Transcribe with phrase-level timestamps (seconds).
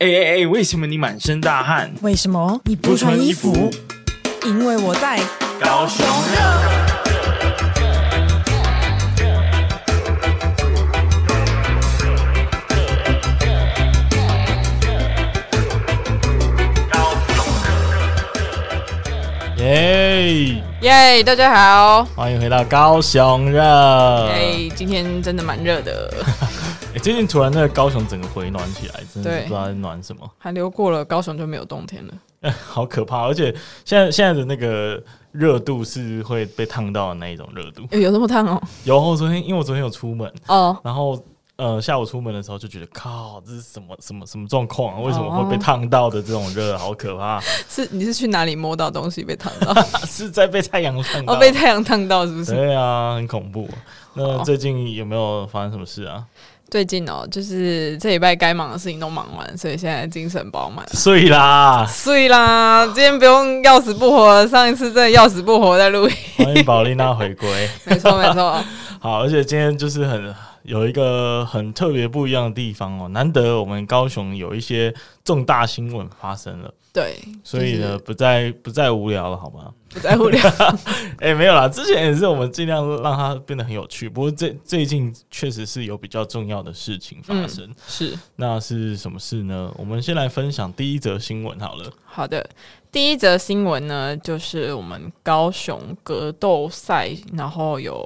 [0.00, 0.46] 哎哎哎！
[0.46, 1.92] 为什么你满身大汗？
[2.02, 3.68] 为什么你不穿衣服？
[4.44, 5.18] 因为我在
[5.60, 6.38] 高雄热。
[19.56, 21.24] 耶耶！
[21.24, 23.60] 大家好，欢迎回到高雄热。
[24.28, 24.70] 耶！
[24.76, 26.14] 今天真的蛮热的。
[26.94, 30.28] 欸、最近突然那个高雄整个回暖起来，真的不知道在暖什么。
[30.38, 32.14] 寒流过了，高雄就没有冬天了。
[32.42, 33.26] 欸、好可怕！
[33.26, 35.02] 而且现在现在的那个
[35.32, 37.82] 热度是会被烫到的那一种热度。
[37.90, 38.60] 欸、有那么烫哦？
[38.84, 41.20] 有，我昨天因为我昨天有出门哦，然后
[41.56, 45.00] 呃下午出门的时候就觉得靠，这是什么什么什么状况啊？
[45.00, 46.78] 为什么会被烫到的这种热？
[46.78, 47.40] 好可怕！
[47.68, 49.74] 是你是去哪里摸到东西被烫到？
[50.06, 51.34] 是在被太阳烫到？
[51.34, 52.54] 哦，被太阳烫到是不是？
[52.54, 53.68] 对啊，很恐怖。
[54.14, 56.24] 那最近有没有发生什么事啊？
[56.70, 60.86] 最近哦，就是这礼拜该忙的事情都忙完，所以现在精神饱满。
[60.92, 62.84] 睡啦，睡啦！
[62.88, 66.14] 今天不用要死不活，上一次真的要死不活在录音。
[66.36, 67.48] 欢迎宝丽娜回归。
[67.86, 68.62] 没错，没错。
[69.00, 74.94] 好，而且今天就是很有一个很特别不一样的地方哦，难得我们高雄有一些
[75.24, 76.70] 重大新闻发生了。
[76.98, 79.72] 对，所以呢，不再不再无聊了，好吗？
[79.88, 80.42] 不再无聊。
[81.22, 84.08] 哎、欸，没有啦，之前也是我们尽量让它变得很有趣。
[84.08, 87.64] 不过最最近确实是有比较重要的事情发生。
[87.66, 89.72] 嗯、是，那是什么事呢？
[89.78, 91.88] 我们先来分享第一则新闻好了。
[92.04, 92.44] 好的，
[92.90, 98.04] 第一则新闻呢，就是我们高雄格斗赛，然后有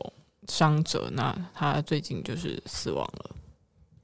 [0.49, 3.31] 伤者，那他最近就是死亡了。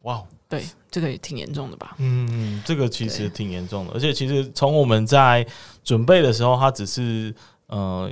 [0.05, 0.25] 哇。
[0.49, 1.95] 对，这个也挺严重的吧？
[1.99, 5.47] 嗯，这个其实挺严重的，而且其实从我们在
[5.85, 7.35] 准备的时候，他只是
[7.67, 8.11] 呃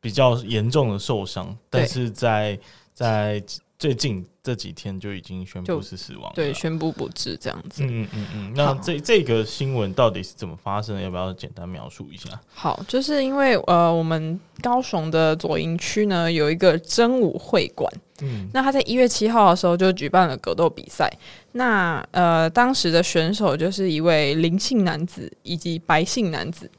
[0.00, 2.58] 比较严重的受伤，但是在
[2.94, 3.42] 在
[3.82, 7.82] 最近这几天就已经宣布是死亡了，对，宣布不治这样子。
[7.82, 11.02] 嗯嗯嗯，那这这个新闻到底是怎么发生的？
[11.02, 12.30] 要不要简单描述一下？
[12.54, 17.92] 好，就是因为呃，我们高雄的左营区呢有一个真武会馆。
[18.20, 21.12] 嗯，那他在一月七号的时候就举办了格斗比赛。
[21.50, 26.70] 那呃，当时的选手就是一位林姓男子以及白姓男子。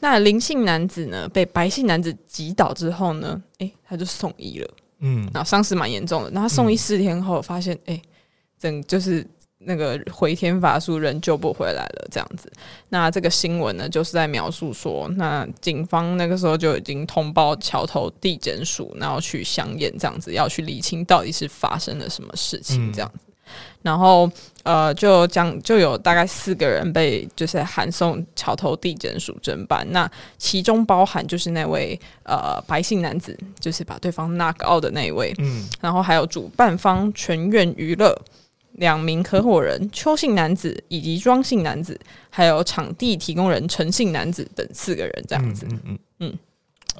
[0.00, 4.68] 那林姓男子呢，被白姓男子击倒之后呢，诶、欸，他就送医了。
[5.00, 6.30] 嗯，然后伤势蛮严重的。
[6.30, 8.02] 那他送医四天后，发现诶、欸，
[8.58, 9.26] 整就是。
[9.62, 12.50] 那个回天乏术，人救不回来了，这样子。
[12.88, 23.26] 那这个新闻呢，就是在描述说，那警方那个时候就已经通报桥头地检署，然后去相验，这样子要去理清到底是发生了什么事情，这样子。
[23.26, 23.29] 嗯、
[23.82, 24.30] 然后
[24.62, 38.14] 呃，就将就有大概四个人被就是函送桥头地检署侦办，那其中包含就是那位呃白姓男子，就是把对方 knock out 的那一位，嗯，然后还有主办方全院娱乐。
[38.74, 41.98] 两名合伙人邱姓男子以及庄姓男子，
[42.30, 45.66] 还有场地提供人陈姓男子等四个人，这样子。
[45.68, 46.30] 嗯嗯嗯。
[46.30, 46.38] 嗯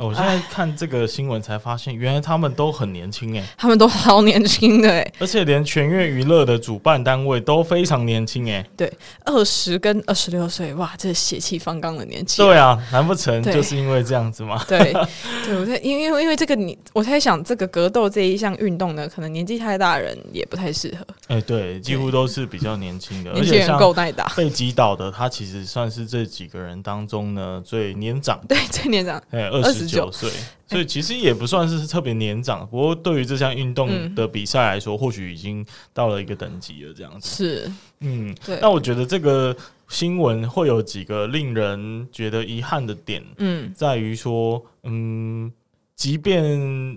[0.00, 8.90] 我现在看这个新闻才发现，原来他们都很年轻哎，他们都好年轻的哎，而且连全月娱乐的主办单位都非常年轻哎，对，
[9.24, 12.42] 二十跟二十六岁，哇，这血气方刚的年纪。
[12.42, 14.64] 对啊，难不成就是因为这样子吗？
[14.66, 14.78] 对，
[15.44, 21.06] 对，我在因为因为因为这个你，我在想这个格斗这一项运动呢，可能年纪太大的人也不太适合。
[21.28, 24.28] 哎，对，几乎都是比较年轻的， 而且人够耐打。
[24.36, 30.30] 被击倒的他其实算是这几个人当中呢最年长，对，最年长，哎，二十九岁。
[30.66, 36.94] 所以其实也不算是特别年长，不过对于这项运动的比赛来说，嗯、或许已经到了一个等级了。
[36.94, 38.58] 这样子是，嗯，对。
[38.60, 39.56] 那我觉得这个
[39.88, 45.52] 新闻会有几个令人觉得遗憾的点，嗯，在于说，嗯。
[46.00, 46.42] 即便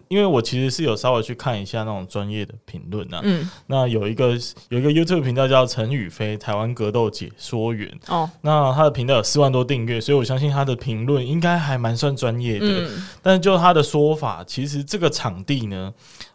[0.07, 4.29] 因为我其实是有稍微去看一下那种专业的评论呐，嗯，那有一个
[4.69, 12.65] 有一个 YouTube 频道叫陈宇飞台湾格斗解说员哦，那他的频道有四万多订阅，所以我相信他的评论应该还蛮算专业的。
[12.65, 15.93] 嗯，但是就他的说法，其实这个场地呢。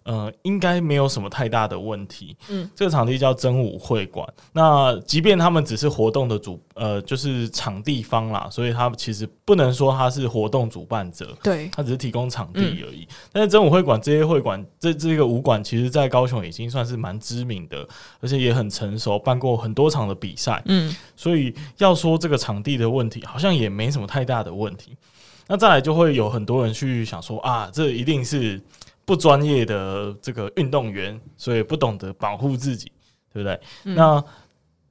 [0.08, 2.34] 呃，应该没有什么太大的问题。
[2.48, 4.26] 嗯，这个场地叫真武会馆。
[4.54, 11.36] 那即便他们只是活动的主，呃，就是场地方啦，所以他其实不能说他是活动主办者。
[11.42, 13.02] 对，他只是提供场地而已。
[13.02, 17.86] 嗯、但是真武会馆这些会馆，这这个武馆，其实在高雄已经算是蛮知名的，
[18.20, 20.62] 而且也很成熟，办过很多场的比赛。
[20.64, 24.96] 嗯，所以要说这个场地的问题，好像也没什么太大的问题。
[25.50, 28.58] 那再来就会有很多人去想说啊，这一定是。
[29.08, 32.92] 不专业的这个运动员，所以不懂得保护自己，
[33.32, 33.58] 对不对？
[33.84, 34.22] 嗯、那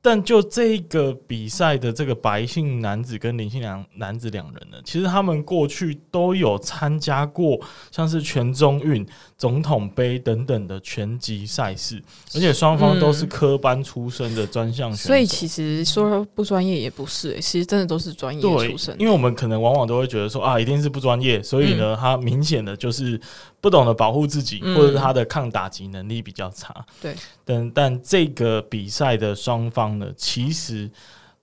[0.02, 7.60] 但就这个比赛的这个白姓男子跟林姓两男子两人呢，其实他们过去都有参加过
[7.92, 9.06] 像是全中运、
[9.38, 12.02] 总统杯等等的拳击赛事，
[12.34, 15.08] 而且双方都是科班出身的专项选手。
[15.08, 18.96] 所以其实说不专业也不是、欸，其实真的都是专业出身。
[18.98, 23.20] 因为我们可能往往都会觉得说啊，一定是不专业，所以呢，他明显的就是
[23.60, 26.86] 不懂得保护自己，或者是他的抗打击能力比较差。
[27.02, 30.08] 对，但但这个比赛的双方呢。
[30.16, 30.90] 其实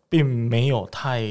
[0.08, 1.26] 并没有太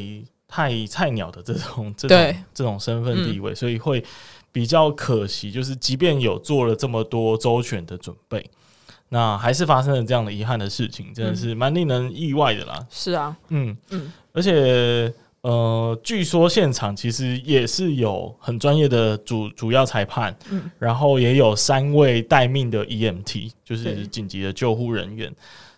[0.47, 4.03] 太菜鸟的这种这种这种身份地位，嗯，所以会
[4.51, 5.51] 比较可惜。
[5.51, 8.49] 就是即便有做了这么多周全的准备，
[9.09, 12.85] 那还是发生了这样的遗憾的事情，真的是蛮令人意外的啦。
[12.89, 15.13] 是啊，嗯嗯，而且
[15.43, 25.33] 呃，据说现场其实也是有很专业的主主要裁判，嗯，然后也有三位待命的 EMT，就是紧急的救护人员。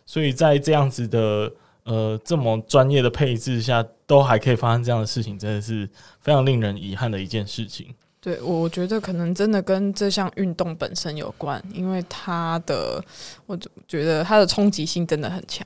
[0.06, 1.52] 所以在这样子的
[1.84, 5.90] 呃这么专业的配置下，都还可以发生这样的事情，真的是
[6.22, 7.88] 非常令人遗憾的一件事情。
[8.22, 13.04] 对，我觉得可能真的跟这项运动本身有关，因为它的，
[13.48, 13.58] 我
[13.88, 15.66] 觉得它的冲击性真的很强。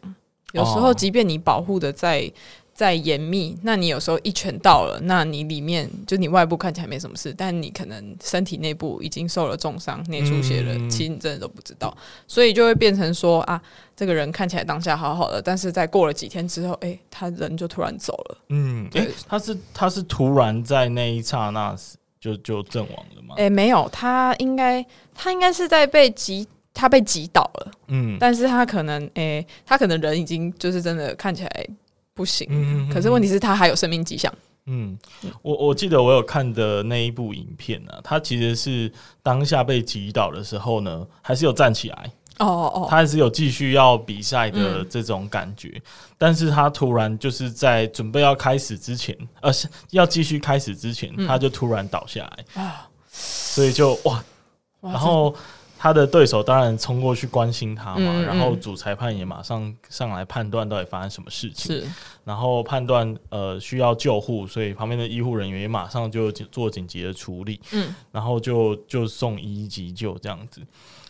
[0.53, 2.31] 有时候，即便你保护的再
[2.79, 11.93] 再严密，那你有时候一拳到了，那你里面就你外部看起来没什么事，但你可能身体内部已经受了重伤，内出血了，嗯，其实你真的都不知道，
[12.25, 13.61] 所以就会变成说啊，
[13.97, 18.37] 这个人看起来当下好好的，但是在过了几天之后，哎，欸，他人就突然走了。
[18.47, 21.75] 嗯，诶，他是他是突然在那一刹那
[22.21, 23.35] 就就阵亡了吗？
[23.35, 27.71] 哎，欸，没有，他应该他应该是在被击，他被击倒了。
[27.89, 31.67] 嗯，但是他可能哎，欸，他可能人已经就是真的看起来。
[32.19, 34.29] 不行，嗯，可是问题是，他还有生命迹象。
[34.65, 34.99] 嗯，
[35.41, 38.91] 我我记得我有看的那一部影片呢，他其实是
[39.23, 42.11] 当下被击倒的时候呢，还是有站起来。
[42.39, 45.81] 哦哦，他还是有继续要比赛的这种感觉，嗯，
[46.17, 54.21] 但是他突然就是在准备要开始之前，呃，是要继续开始之前，他就突然倒下来啊，嗯，所以就哇，
[54.81, 55.33] 哇，然后。
[55.81, 61.87] 他的对手当然冲过去关心他嘛，嗯嗯，然后主裁判也马上上来判断到底发生什么事情，是，
[62.25, 70.61] 然后判断呃需要救护，所以旁边的医护人员也马上就做紧急的处理，嗯，然后就就送医急救这样子，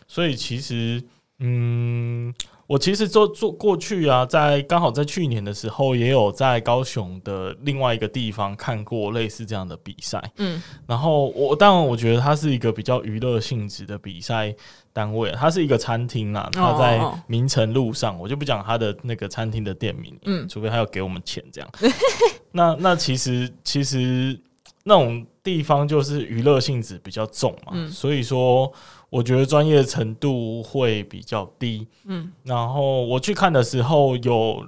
[0.08, 1.04] 所以其实
[1.40, 2.32] 嗯。
[2.70, 10.22] 我其实做做过去啊，在刚好在去年的时候，也有在高雄的另外一个地方看过类似这样的比赛。
[10.38, 14.56] 嗯，然后我当然我觉得它是一个比较娱乐性质的比赛
[14.94, 21.68] 单位，它是一个餐厅啦，它在明城路上，我就不讲它的那个餐厅的店名，嗯，除非他要给我们钱这样。
[22.54, 24.40] 那那其实其实
[24.84, 28.72] 那种地方就是娱乐性质比较重嘛，嗯，所以说。
[29.12, 34.64] 我觉得专业程度会比较低，嗯，然后我去看的时候，有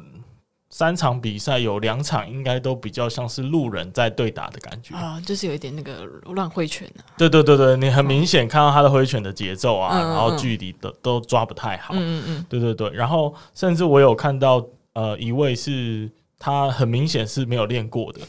[0.72, 4.96] 三场比赛，有两场应该都比较像是路人在对打的感觉。
[4.96, 7.06] 啊，就是有一点那个乱挥拳啊。
[7.20, 16.10] 对对对对，你很明显看到他的挥拳的节奏啊，嗯、然后距离的都抓不太好，嗯嗯嗯，对对对，然后甚至我有看到呃一位是
[16.42, 18.20] 他很明显是没有练过的，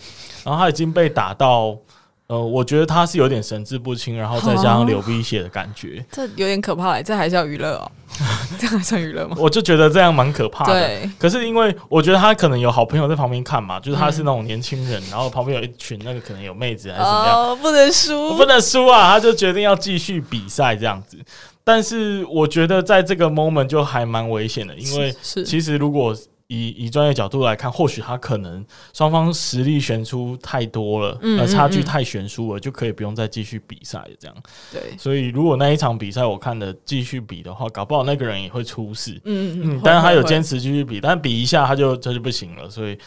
[0.44, 1.76] 然后他已经被打到。
[2.29, 7.93] 呃，我觉得他是有点神志不清，然后再加上流鼻血的感觉，哦、这有点可怕哎，这还叫娱乐哦？
[8.59, 9.37] 这还算娱乐吗？
[9.38, 11.00] 我就觉得这样蛮可怕的。
[11.19, 19.11] 可是因为我觉得他可能有好朋友在旁边看嘛，就是他是那种年轻人、嗯，然后旁边有一群那个可能有妹子还是怎么样，哦、不能输，不能输啊！
[19.11, 21.19] 他就决定要继续比赛这样子。
[21.62, 26.17] 但是我觉得在这个 moment 就还蛮危险的，因为其实如果。
[26.52, 34.05] 以以专业角度来看，或许他可能双方实力悬殊太多了，嗯，呃，差距太悬殊了，就可以不用再继续比赛。
[34.19, 34.36] 这样，
[34.70, 34.81] 对。
[34.98, 39.19] 所以如果那一场比赛我看的继续比的话，搞不好那个人也会出事。
[39.24, 42.98] 嗯嗯，但是他有坚持继续比，但比一下他就他就不行了，所以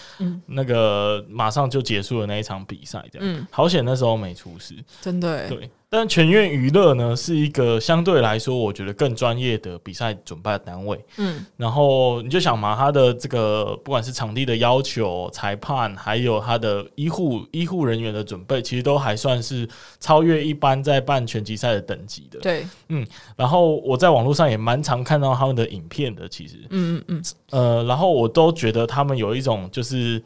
[0.47, 3.03] 那个马上就结束了那一场比赛。
[3.11, 5.49] 这样，嗯，好险那时候没出事，真的，欸。
[5.49, 5.69] 对。
[5.95, 10.99] 但全院娱乐呢，是一个相对来说，我觉得更专业的比赛准备单位。
[11.17, 19.67] 嗯，然后你就想嘛，他的这个不管是场地的要求、裁判，还有他的医护医护人员的准备，其实都还算是
[19.99, 22.39] 超越一般在办拳击赛的等级的。
[22.39, 30.21] 对，嗯，然后我在网络上也蛮常看到他们的影片的，其实，嗯嗯嗯，呃，然后我都觉得他们有一种就是，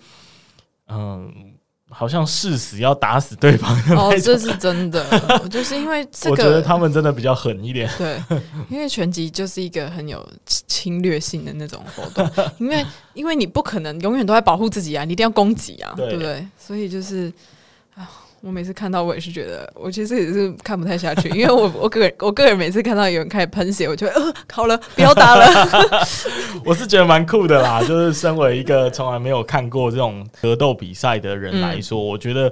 [0.88, 1.32] 嗯。
[1.90, 5.04] 好像誓死要打死对方哦，这是真的，
[5.50, 7.90] 就是因为 这个，我觉得他们真的比较狠一点。
[7.98, 8.22] 对，
[8.70, 12.30] 因为拳击就是一个很有侵略性的那种活动，
[12.60, 16.46] 因为因为你不可能永远都在保护自己啊，你一定要攻击啊，对不对？
[16.58, 17.34] 所以就是啊，
[18.42, 25.68] 我每次看到我也是觉得，我其实也是看不太下去，因为我 我个人我个人每次看到有人开始喷血，我就会呃，好了， 不要打了。
[26.64, 32.52] 我是觉得蛮酷的啦，就是身为一个从来没有看过这种格斗比赛的人来说，嗯、我觉得。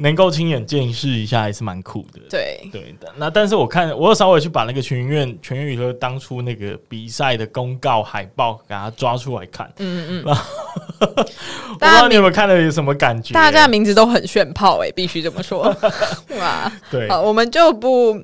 [0.00, 2.20] 能够亲眼见识一下还是蛮酷的。
[2.28, 9.70] 对对的，那但是我看我有稍微去把那个全院全院娱乐当初那个比赛的公告海报给他抓出来看。
[9.78, 10.36] 嗯嗯嗯。
[11.00, 13.32] 我不知道你有没有看了有什么感觉？
[13.34, 15.64] 大家的名字都很炫炮哎、欸，必须这么说。
[16.38, 18.18] 哇，对，好，我们就不。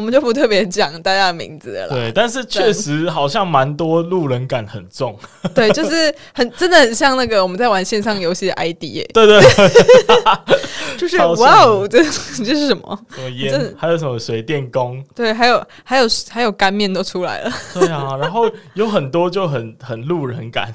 [0.00, 1.90] 我们就不特别讲大家的名字了。
[1.90, 5.14] 对，但是确实好像蛮多路人感很重。
[5.54, 9.10] 对，就是很真的很像那个我们在玩线上游戏的 ID 耶。
[9.12, 9.42] 对对，
[10.96, 12.98] 就是哇哦，这这是什么？
[13.14, 13.74] 什么烟？
[13.76, 15.04] 还有什么水电工？
[15.14, 17.52] 对，还有还有还有干面都出来了。
[17.74, 20.72] 对啊，然后有很多就很很路人感，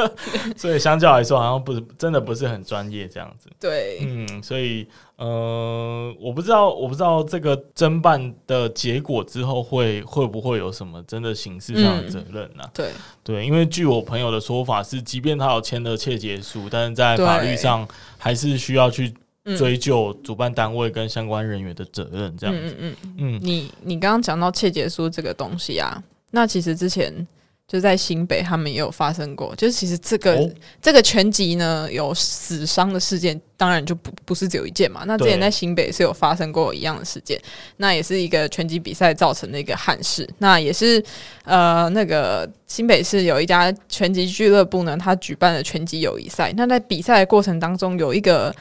[0.56, 3.50] 所以相较来说好像不是真的不是很专业这样子。
[3.60, 4.88] 对，嗯，所以。
[5.16, 12.70] 呃，我不知道，我不知道这个侦办的结果之后会会不会有什么真的刑事上的责任呢、啊嗯？
[12.74, 12.90] 对
[13.22, 17.86] 对，因为据我朋友的说法是，即便他有签了窃结书，但是在法律上
[18.18, 19.14] 还是需要去
[19.56, 22.36] 追究主办单位跟相关人员的责任。
[22.36, 27.26] 这样子，嗯嗯嗯，嗯你你刚刚讲到窃结书这个东西啊，那其实之前。
[27.68, 29.54] 就在新北，他们也有发生过。
[29.56, 30.50] 就是其实这个、哦、
[30.82, 35.04] 这个拳击呢，有死伤的事件，当然就不不是只有一件嘛。
[35.06, 37.40] 那之前在新北是有发生过一样的事件，
[37.78, 40.28] 那也是一个拳击比赛造成的一个憾事。
[40.36, 41.02] 那也是
[41.44, 46.52] 呃，那个新北市有一家拳击俱乐部呢，他举办了拳击友谊赛。
[46.54, 48.54] 那在比赛的过程当中，有一个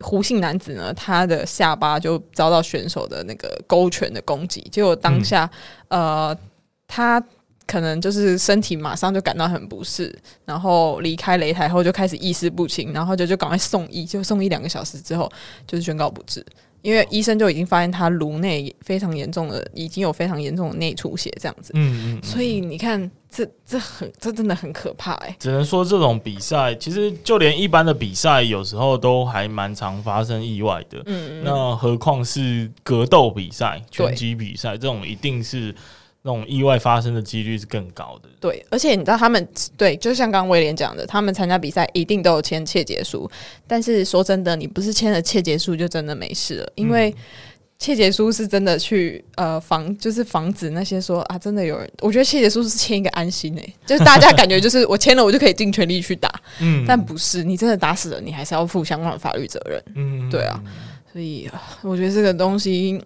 [0.00, 5.48] 胡姓男子呢，他的下巴就遭到选手的那个勾拳的攻击，结果当下、
[5.86, 6.38] 嗯、呃
[6.88, 7.22] 他。
[7.70, 10.12] 可能就是身体马上就感到很不适，
[10.44, 15.30] 然后离开擂台后就开始意识不清，然后就就赶快送医，就送医两个小时之后
[15.68, 16.44] 就是宣告不治，
[16.82, 21.70] 因为医生就已经发现他颅内非常严重的，已经有非常严重的内出血这样子。
[21.74, 25.36] 嗯嗯，嗯，所以你看，这这很这真的很可怕哎、欸。
[25.38, 31.00] 只能说这种比赛，其实就连一般的比赛，有时候都还蛮常发生意外的。
[31.06, 35.72] 嗯，嗯，那何况是格斗比赛、拳击比赛这种，一定是。
[36.22, 38.28] 那种意外发生的几率是更高的。
[38.38, 43.30] 对，而且你知道他们对，就像刚刚威廉讲的，他们参加比赛一定都有签切结书。
[43.66, 47.14] 但是说真的，你不是签了切结书就真的没事了，因为
[47.78, 51.90] 切结书是真的去呃防，就是防止那些说啊，真的有人。
[52.02, 56.30] 我觉得切结书是签一个安心诶、欸，就是大家感觉就是我签了，我就可以尽全力去打。
[56.58, 59.82] 嗯，但不是，你真的打死了，你还是要负相关的法律责任。
[59.94, 60.62] 嗯，对啊，
[61.10, 61.50] 所以
[61.80, 63.02] 我觉得这个东西。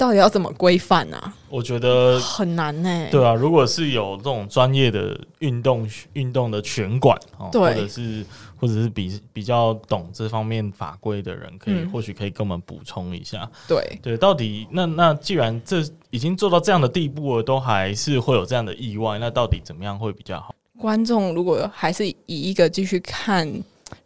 [0.00, 1.32] 到底要怎么规范呢？
[1.50, 3.10] 我觉得很难呢、欸。
[3.10, 7.14] 对啊，如果是有这种专业的运动运动的拳馆，
[7.52, 8.24] 对或者是
[8.58, 13.46] 或者是比比较懂这方面法规的人，可以、嗯、或许可以跟我们补充一下。
[13.68, 20.54] 对对，到底那那既然这已经做到这样的地步了，都还是会有这样的意外，那到底怎么样会比较好？
[20.78, 23.46] 观众如果还是以一个继续看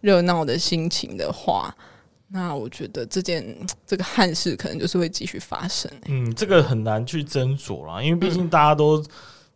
[0.00, 1.72] 热闹的心情的话。
[2.28, 3.44] 那我觉得这件
[3.86, 6.00] 这个憾事可能就是会继续发生、欸。
[6.06, 9.04] 嗯，这个很难去斟酌啦，因为毕竟大家都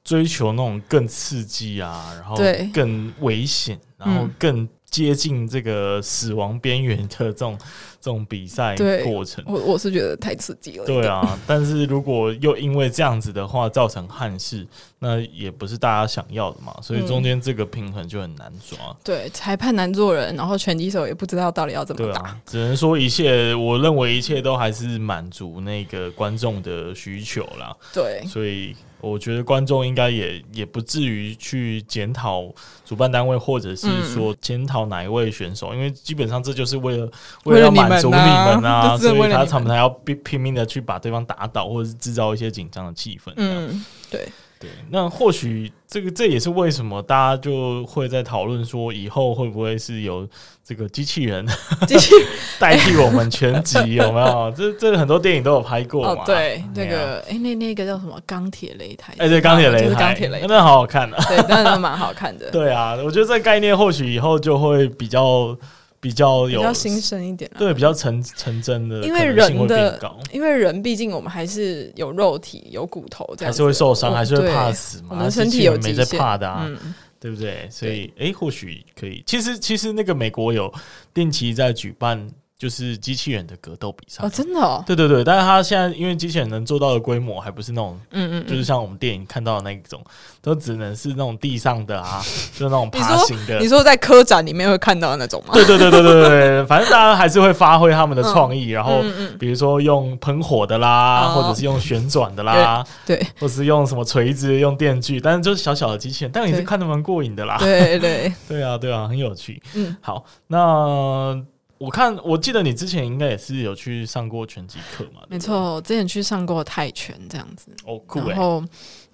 [0.04, 2.36] 追求那种更刺激啊，然后
[2.72, 4.68] 更危险，然后更。
[4.90, 7.58] 接近这个死亡边缘的这种
[8.00, 10.84] 这种比赛过程，我我是觉得太刺激了。
[10.86, 14.66] 对啊，但是如果又因为这样子的话造成憾事，
[15.00, 16.74] 那也不是大家想要的嘛。
[16.80, 18.78] 所以中间这个平衡就很难抓。
[18.88, 22.20] 嗯、对，裁判难做人，然后拳击手也不知道到底要怎么打。
[22.20, 27.76] 啊、只能说一切，我认为一切都还是满足那个观众的需求啦。
[27.92, 28.74] 对，所以。
[29.00, 32.44] 我觉得观众应该也也不至于去检讨
[32.84, 37.10] 主办单位，或者是说检讨哪一位选手，嗯、因为基本上这就是为了
[37.44, 43.32] 为了满足你们啊， 所以他他们才要拼拼命的去把对方打倒，或者是制造一些紧张的气氛。
[43.36, 44.28] 嗯，对。
[44.60, 50.28] 对，那或许这个这也是为什么大家就会在讨论说，以后会不会是有
[50.64, 51.46] 这个机器人
[51.86, 52.12] 机器
[52.58, 53.94] 代替我们全集？
[53.94, 54.52] 有没有？
[54.56, 56.22] 这这很多电影都有拍过嘛？
[56.22, 58.20] 哦、对，那个哎，那那个叫什么？
[58.26, 59.14] 钢铁擂台？
[59.18, 62.50] 哎，对，钢铁擂台，钢铁擂，那好好看的，对，真的蛮好看的。
[62.52, 65.56] 对啊，我觉得这个概念或许以后就会比较。
[66.00, 70.00] 比较有比较新生一点，对，比较成成真的，因为人的，
[70.32, 75.08] 因为人毕竟我们还是有肉体有骨头，还是会受伤，还是会怕死嘛。
[75.10, 76.70] 我们身体有没在怕的啊，
[77.18, 77.68] 对不对？
[77.70, 79.24] 所以，哎，或许可以。
[79.26, 80.72] 其实，其实那个美国有
[81.12, 82.24] 定期在举办
[82.58, 90.02] 就是机器人的格斗比赛哦，真的哦，对对对，但是他现在因为机器人能做到的规模还不是那种，嗯，嗯嗯，就是像我们电影看到的那种，
[90.42, 92.20] 都只能是那种地上的啊，
[92.52, 93.60] 就是那种爬行的。
[93.60, 95.54] 你说在科展里面会看到的那种吗？
[95.54, 99.04] 对对对对对对，反正大家还是会发挥他们的创意，嗯、然后
[99.38, 107.56] 比如说用喷火的啦，嗯、或者是用旋转的啦，对，或者是用什么锤子、用电锯，但是就是小小的机器人，但也是看得蛮过瘾的啦。
[107.60, 109.62] 对对对， 对啊对啊，很有趣。
[109.74, 111.40] 嗯，好，那。
[111.78, 115.22] 我看，我记得你之前应该也是有去上过拳击课嘛？
[115.28, 117.68] 没错，我之前去上过泰拳这样子。
[117.84, 118.30] 哦，酷欸。
[118.30, 118.64] 然后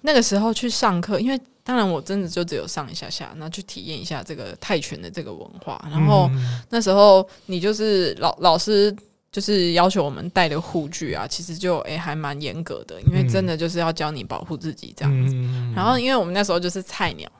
[0.01, 5.79] 那个时候去上课，因为当然我真的就只有上一下下，然后去体验一下这个泰拳的这个文化。
[5.91, 6.29] 然后
[6.69, 8.95] 那时候你就是老老师
[9.31, 15.35] 就是要求我们带的护具啊，其实就诶、欸、还蛮严格的，因为真的就是要教你保护自己这样子。
[15.75, 17.31] 然后因为我们那时候就是菜鸟。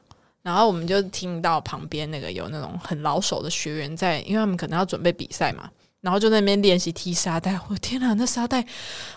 [0.46, 5.68] 然后我们就听到旁边那个有那种很老手的学员在，因为他们可能要准备比赛嘛。
[6.02, 8.64] 然后就在那边练习踢沙袋，我天哪，那沙袋，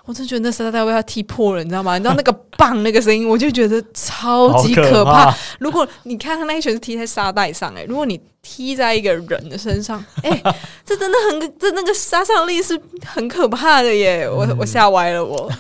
[0.07, 1.99] 我真觉得那沙袋被他踢破了，你知道吗？
[1.99, 5.37] 你知道那个棒那个声音，我就觉得超级可怕。
[5.61, 10.55] 如果你看他那一拳是踢在沙袋上，欸，诶，如果你踢在一个人的身上， 哎、欸，
[10.85, 14.29] 这真的很，这那个杀伤力是很可怕的耶！
[14.29, 15.51] 我我吓歪了我，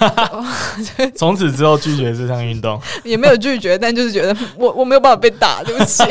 [1.14, 6.02] 从此之后拒绝这项运动，也没有拒绝，但就是觉得 我我没有办法被打，对不起。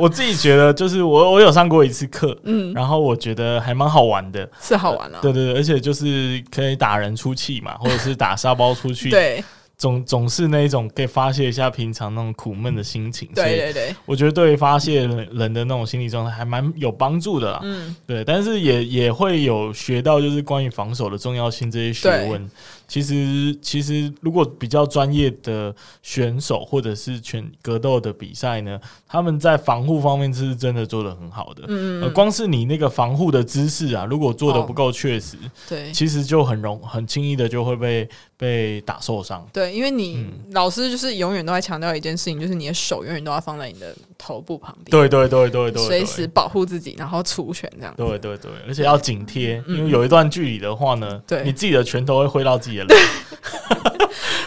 [0.00, 9.42] 我自己觉得，就是我我有上过一次课，嗯，然后我觉得还蛮好玩的，是好玩啊，对对对，而且就是可以打人出气嘛，或者是打沙包出去，对。
[9.78, 17.60] 总总是那一种可以发泄一下平常那种苦闷的心情，对对对，我觉得对于发泄人的那种心理状态还蛮有帮助的啦。
[17.62, 22.50] 嗯，对，但是也也会有学到就是关于防守的重要性这些学问。
[22.88, 31.64] 其实其实如果比较专业的选手或者是拳格斗的比赛呢，他们在防护方面是真的做的很好的。
[31.68, 35.36] 嗯，嗯，光是你那个防护的姿势啊，如果做的不够确实，
[35.68, 39.46] 对，其实就很容很轻易的就会被被打受伤。
[39.52, 44.90] 对，因为你老师就是永远都在强调一件事情，就是你的手永远都要放在你的头部旁边。
[44.90, 47.92] 对对对对对，随时保护自己，然后出拳这样。
[47.98, 52.77] 对对对，而且要紧贴，因为有一段距离的话呢，对，你自己的拳头会挥到自己。
[52.86, 52.96] 对，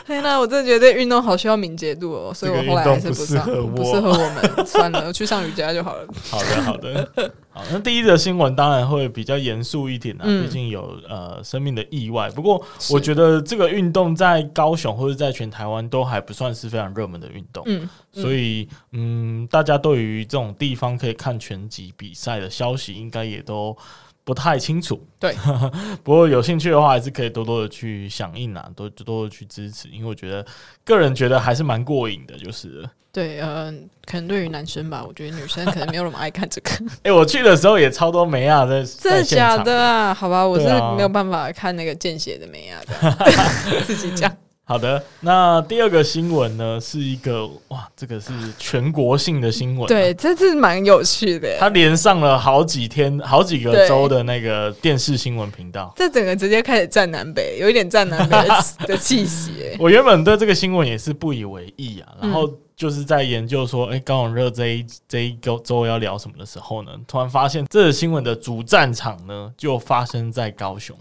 [0.06, 0.38] 天哪！
[0.38, 6.08] 我真的觉得这运动好需要敏捷度哦，所以我后来还是不上，不适合我们，算了，去上瑜伽就好了。
[6.30, 7.10] 好的，好的，
[7.52, 7.64] 好。
[7.72, 12.30] 那第一则新闻当然会比较严肃一点啊，毕竟有呃生命的意外。
[12.32, 23.76] 不过我觉得这个运动在高雄或者在全台湾都还不算是非常热门的运动，嗯，所以嗯，大家对于这种地方可以看拳击比赛的消息，应该也都。
[24.24, 25.36] 不太清楚，对，
[26.04, 30.46] 不过有兴趣的话，还是可以多多的去响应啊，多多多的去支持，因为我觉得
[30.86, 33.74] 个人觉得还是蛮过瘾的，就是对，嗯、呃，
[34.06, 36.70] 可能对于男生吧，我觉得女生可能没有那么爱看这个。
[36.70, 40.14] 哎、欸，我去的时候也超多美亚在， 真的假的啊？
[40.14, 43.18] 好吧，我是没有办法看那个见血的美亚的，啊、
[43.86, 44.32] 自己讲。
[44.72, 51.58] 好的，那第二个新闻呢，是一个哇，这个是全国性的新闻，啊，对，这是蛮有趣的。
[51.60, 59.52] 它连上了好几天、好几个州的那个电视新闻频道，这整个直接开始占南北，有一点占南北的 气息。
[59.78, 70.96] 我原本对这个新闻也是不以为意啊，然后就是在研究说，哎、欸，高雄热这一这一个周要聊什么的时候呢，突然发现这个新闻的主战场呢，就发生在高雄。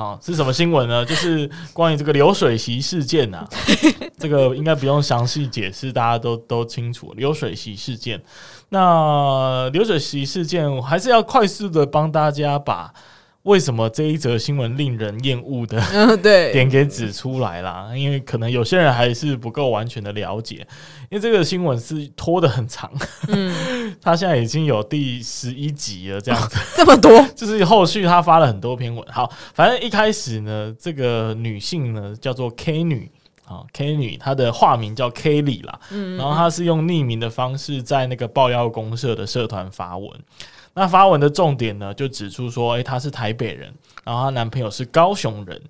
[0.00, 1.04] 好，是什么新闻呢？
[1.04, 3.46] 就是关于这个流水席事件啊，
[4.16, 7.12] 这个应该不用详细解释，大家都都清楚。
[7.18, 8.18] 流水席事件，
[8.70, 12.90] 那流水席事件，我还是要快速的帮大家把。
[13.44, 15.80] 为什么这一则新闻令人厌恶的
[16.52, 17.90] 点给指出来啦？
[17.96, 20.56] 因为可能有些人还是不够完全的了解，
[21.10, 22.90] 因为这个新闻是拖得很长，
[23.28, 29.04] 嗯， 他现在已经有第十一集了，这样子，哦，这么多， 就是后续他发了很多篇文。
[29.10, 33.10] 好，反正一开始呢，这个女性呢叫做 K 女。
[33.46, 40.08] 啊，K 女，她的化名叫 Kelly 啦，嗯，然后她是用匿名的方式在那个爆料公社的社团发文。
[40.80, 43.70] 那发文的重点呢，就指出说，诶、欸，她是台北人，
[44.02, 45.60] 然后她男朋友是高雄人，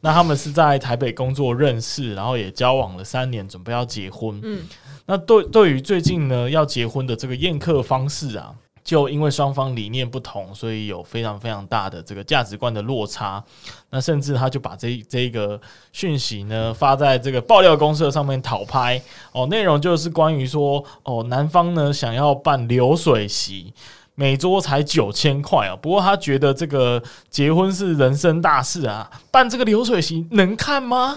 [0.00, 4.40] 那他们是在台北工作认识，然后也交往了三年，准备要结婚。
[4.42, 4.62] 嗯，
[5.04, 13.44] 那对对于最近呢要结婚的这个宴客方式啊，就因为双方理念不同，所以有非常非常大的这个价值观的落差。
[13.90, 15.60] 那甚至他就把这这一个
[15.92, 18.98] 讯息呢发在这个爆料公社上面讨拍
[19.32, 23.74] 哦，内容就是关于说哦，男方呢想要办流水席。
[24.14, 25.76] 每桌才九千块啊。
[25.76, 31.16] 不过他觉得这个结婚是人生大事啊，办这个流水席能看吗？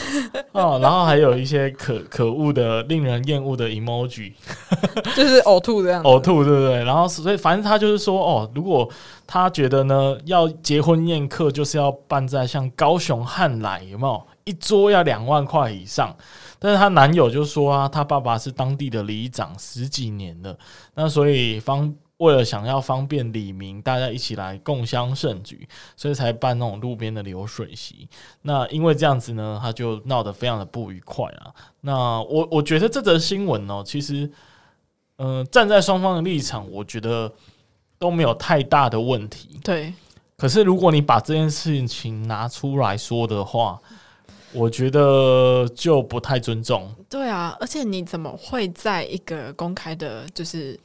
[0.52, 4.32] 哦，然后还有一些可可恶的、令人厌恶的 emoji，
[5.16, 6.84] 就是呕吐这样，呕吐对不对？
[6.84, 8.88] 然后所以反正他就是说，哦，如果
[9.26, 14.22] 他觉得呢，要结婚宴客就是要办在像高雄汉来，有没有？
[14.44, 16.16] 一桌要两万块以上。
[16.58, 20.56] 但是她男友就说啊，他爸爸是当地的里长十几年了，
[20.94, 28.08] 那所以方为了想要方便李明，大家一起来共襄盛举，所以才办那种路边的流水席。
[28.42, 31.52] 那因为这样子呢，他就闹得非常的不愉快啊。
[31.80, 34.30] 那我我觉得这则新闻哦，其实，
[35.16, 37.32] 嗯、呃，站在双方的立场，我觉得
[37.98, 39.58] 都没有太大的问题。
[39.64, 39.92] 对。
[40.36, 43.76] 可是如果你把这件事情拿出来说的话，
[44.52, 46.94] 我觉得就不太尊重。
[47.10, 50.78] 对啊，而且你怎么会在一个公开的，就是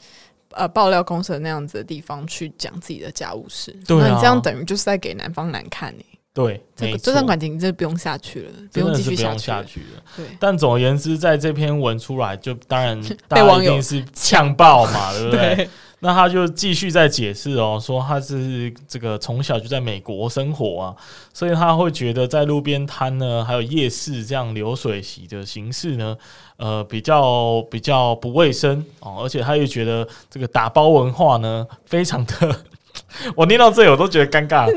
[0.55, 3.71] 呃爆料公社那样子的地方去讲自己的家务事？
[3.87, 6.03] 对啊，那你这样等于就是在给男方难看呢。
[6.33, 10.03] 对，这个这段感情就不用下去了，不用继续下去了。
[10.17, 15.55] 对，但总而言之，在这篇文出来，就当然 大家一定是呛爆嘛， 对不对？
[15.55, 15.69] 对
[16.05, 20.95] 那他就继续在解释哦，说他是这个从小就在美国生活啊，
[21.33, 26.17] 所以他会觉得在路边摊呢，还有夜市这样流水席的形式呢，
[26.57, 32.53] 呃，比较比较不卫生哦，而且他又觉得这个打包文化呢，非常的，
[33.33, 34.69] 我念到这里我都觉得尴尬，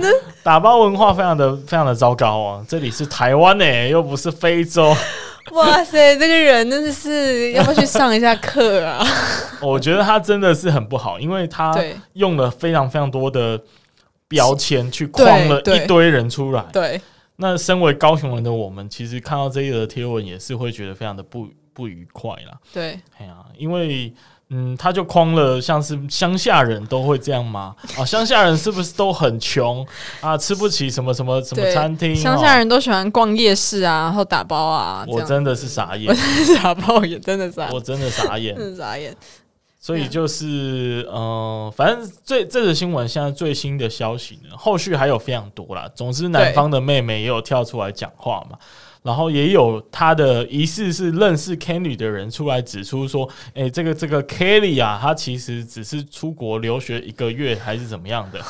[0.45, 4.95] 打包文化非常的非常的糟糕啊，这里是台湾诶，又不是非洲。
[5.53, 9.05] 哇塞，这个人真的是要不要去上一下课啊？
[9.63, 11.75] 我觉得他真的是很不好，因为他
[12.15, 13.61] 用了非常非常多的
[14.29, 16.65] 标签去框了一堆人出来。
[16.73, 17.01] 对，对，
[17.37, 22.59] 那身为高雄人的我们，其实看到这一则贴文也是会觉得非常的不不愉快啦。
[22.73, 24.13] 对，哎呀，因为。
[24.49, 27.75] 嗯，他就框了，像是乡下人都会这样吗？
[27.99, 29.85] 啊，乡下人是不是都很穷
[30.21, 30.39] 啊？
[30.39, 32.15] 吃不起什么什么什么餐厅？
[32.15, 35.05] 乡下人都喜欢逛夜市啊，然后打包啊。
[35.09, 39.17] 我真的是傻眼，我真的打包也真的傻，我真的傻眼，真的傻眼。
[39.81, 45.89] 所以就是，嗯、呃，反正最这则新闻现在最新的消息呢，后续还有非常多啦。
[45.95, 48.59] 总之，男方的妹妹也有跳出来讲话嘛。
[49.07, 58.41] 然后也有他的疑似是认识 Kenny 的人出来指出说，哎，这个这个 Kelly 啊，他其实只是出国留学一个月还是怎么样的。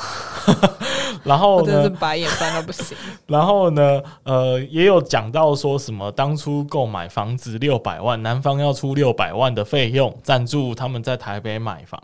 [1.23, 2.97] 然后呢，真是白眼翻到不行。
[3.27, 12.01] 然后呢，呃，也有讲到说什么当初购买房子六百万，男方要出六百万的费用赞助他们在台北买房，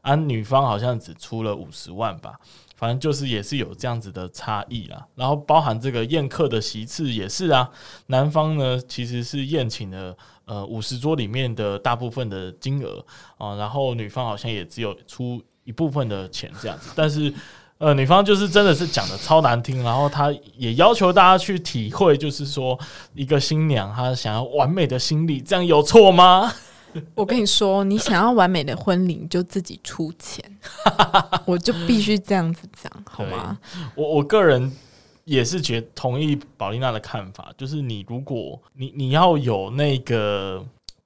[0.00, 2.40] 而、啊、女方好像只出了五十万吧。
[2.80, 7.68] 反正就是也是有这样子的差异啦，然后包含这个宴客的席次也是啊，
[8.06, 10.16] 男方呢其实是宴请了
[10.46, 13.04] 呃五十桌里面的大部分的金额
[13.36, 17.30] 啊，然后女方好像也只有出一部分的钱这样子，但是
[17.76, 22.78] 呃女方就是真的是讲的超难听，然后她也要求大家去体会，就是说
[23.14, 26.50] 一个新娘她想要完美的心理，这样有错吗？
[27.14, 30.44] 我跟你说，你想要完美的婚礼，你就自己出钱，
[31.46, 33.58] 我就必须这样子讲，好吗？
[33.94, 34.70] 我我个人
[35.24, 40.64] 也是觉得同意宝丽娜的看法，就是你如果你你要有那个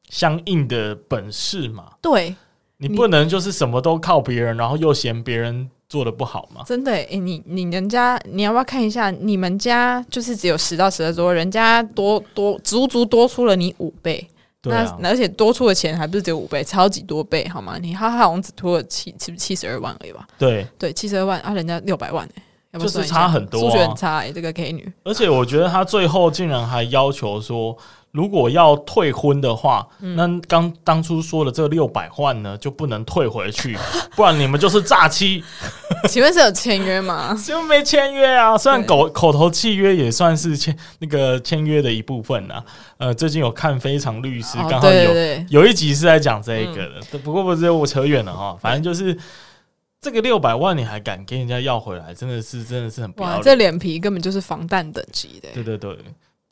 [0.09, 2.35] 相应的本事嘛，对，
[2.79, 6.63] 你不能就是什么都靠别人，然后又嫌别人做的不好嘛。
[6.65, 14.27] 真的，哎、欸，你你人家你要不要看一下，你们家就是只有十到十二桌，人家多多足足多出了你五倍。
[14.73, 17.77] 啊、那而且多出的钱还不是只有五倍，超级多倍，好吗？
[17.81, 20.27] 你他好像只出了七七七十二万而已吧？
[20.39, 24.93] 对对，七十二万啊，人家六百万哎、欸，就是差很多、啊，数学很差哎、欸，这个 K 女。
[25.05, 27.77] 而且我觉得他最后竟然还要求说。
[28.15, 33.77] 如果要退婚的话，嗯、那刚当初说的这六百万呢，就不能退回去，
[34.15, 35.43] 不然你们就是诈欺。
[36.09, 37.35] 请问是有签约吗？
[37.45, 38.57] 就没签约啊。
[38.57, 42.65] 虽然口口头契约也算是签那个签约的一部分啊。
[42.99, 45.13] 呃，最近有看《非常律师》，刚、哦、好有
[45.49, 47.01] 有一集是在讲这一个的。
[47.11, 49.19] 嗯、不过不是我扯远了哈，反正就是
[50.01, 53.43] 这个六百万你还敢跟人家要回来，真的是真的是很不要脸。
[53.43, 55.49] 这脸皮根本就是防弹等级的。
[55.53, 55.99] 对对对。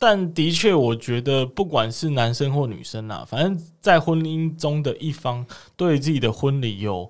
[0.05, 7.09] 但的确，我觉得不管是男生或女生啊，反正在婚姻中的一方对自己的婚礼有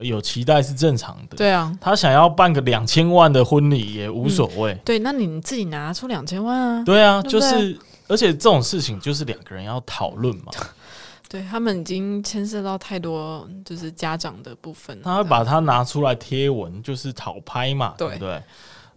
[0.00, 1.38] 有期待是正常的。
[1.38, 4.74] 对啊，他想要办个两千万的婚礼也无所谓。
[4.74, 4.80] 嗯。
[4.84, 6.82] 对，那你自己拿出两千万啊？
[6.84, 7.78] 对啊，就是，
[8.08, 10.52] 而且这种事情就是两个人要讨论嘛。
[11.30, 15.00] 对，他们已经牵涉到太多，就是家长的部分。
[15.02, 18.42] 他会把它拿出来贴文，就是讨拍嘛，对，对不对？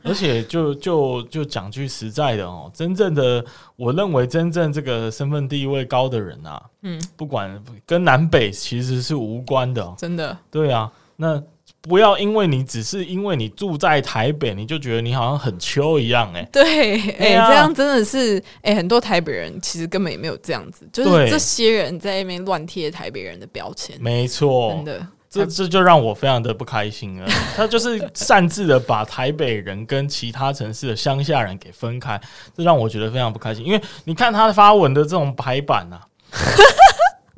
[0.04, 3.44] 而且就就就讲句实在的哦，真正的
[3.76, 10.92] 我认为真正这个身份地位高的人啊，嗯，不管跟南北其实是无关的，真的，对啊。
[11.20, 11.42] 那
[11.82, 25.08] 不要因为你只是因为你住在台北，你就觉得你好像很秋一样、欸，哎，对，哎、这样真的是，哎、欸，很多台北人其实根本也没有这样子，就是这些人在那边乱贴台北人的标签，没错，真的，
[25.38, 27.28] 这这就让我非常的不开心了。
[27.56, 32.20] 他就是擅自的把台北人跟其他城市的乡下人给分开，
[32.56, 33.66] 这让我觉得非常不开心。
[33.66, 36.02] 因为你看他发文的这种排版啊。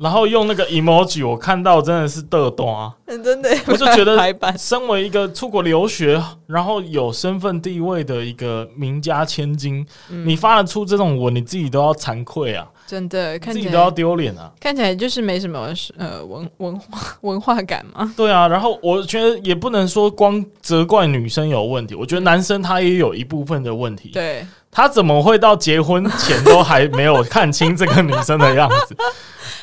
[0.00, 2.90] 然后用那个 emoji，我看到真的是嘚多啊！
[3.06, 4.16] 真的，我就觉得，
[4.56, 12.66] 身为一个出国留学，然后有身份地位的一个名家千金，嗯、你发得出这种文，你自己都要惭愧啊！
[12.90, 14.50] 真的看，自己都要丢脸啊！
[14.58, 18.12] 看起来就是没什么呃文文化文化感嘛。
[18.16, 24.08] 对啊，然后我觉得也不能说光责怪女生有问题，我觉得男生他也有一部分的问题。
[24.08, 28.96] 对，他怎么会到结婚前都还没有看清这个女生的样子？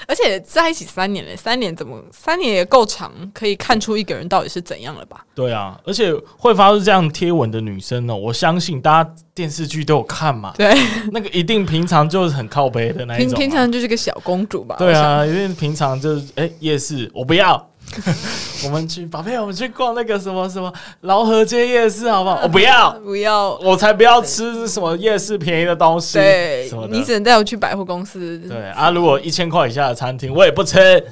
[0.07, 5.25] 而且在一起三年了，三年怎么三年也够长，可以看出一个人到底是怎样了吧？
[5.35, 10.53] 对啊，而且会发出这样贴文的女生呢，我相信大家电视剧都有看嘛。
[10.57, 10.73] 对，
[11.11, 14.77] 那个一定平常就是很靠背的那一种，平平常就是个小公主吧？
[14.79, 17.69] 对啊，因为平常就是哎、欸、夜市，我不要。
[18.65, 20.71] 我们去，宝贝，我们去逛那个什么什么
[21.01, 22.41] 劳合街夜市，好不好？
[22.43, 26.19] 我 不要，不要，我才不要吃什么夜市便宜的东西。
[26.19, 28.37] 对，你只能带我去百货公司。
[28.47, 31.03] 对啊，如果一千块以下的餐厅，我也不吃。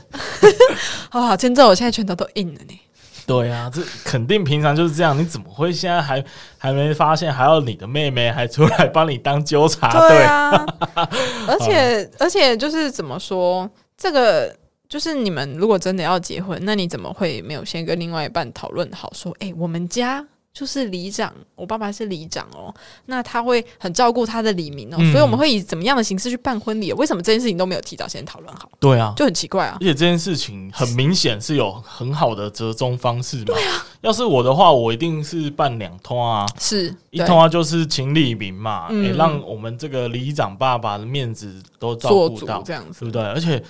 [1.09, 2.79] 好好，现在我现在拳头都硬了呢。
[3.25, 5.17] 对啊，这肯定平常就是这样。
[5.17, 6.23] 你怎么会现在还
[6.57, 7.33] 还没发现？
[7.33, 10.09] 还要你的妹妹还出来帮你当纠察队？
[10.09, 10.65] 对啊，
[11.47, 14.55] 而且而且就是怎么说这个？
[14.95, 19.11] 就是你们如果真的要结婚，那你怎么会没有先跟另外一半讨论好？
[19.13, 22.73] 说，哎、欸，我们家就是里长，我爸爸是里长哦，
[23.07, 26.93] 那他会很照顾他的里民哦，嗯、所以我们会以怎么样的形式去办婚礼？
[26.93, 28.71] 为什么这件事情都没有提早先讨论好？
[28.79, 29.75] 对啊，就很奇怪啊！
[29.81, 33.43] 而且这件事情很明显是有很好的折中方式嘛。
[33.47, 43.21] 对啊，要是我的话，我一定是办两通啊，是一通啊，就是请里民嘛，也、嗯欸、让我们这个里长爸爸的面子都照顾到，这样子，对不对？
[43.21, 43.61] 而且。